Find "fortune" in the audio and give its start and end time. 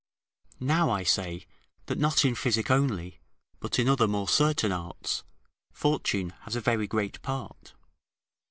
5.71-6.31